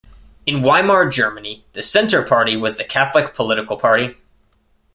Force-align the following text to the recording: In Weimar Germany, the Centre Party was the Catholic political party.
In 0.47 0.63
Weimar 0.63 1.07
Germany, 1.11 1.63
the 1.73 1.83
Centre 1.83 2.23
Party 2.23 2.57
was 2.57 2.77
the 2.77 2.83
Catholic 2.83 3.35
political 3.35 3.77
party. 3.77 4.15